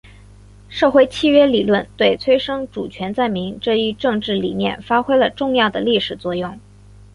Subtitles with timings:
[0.67, 6.59] 社会契约理论对催生主权在民这一政治理念发挥了重要的历史作用。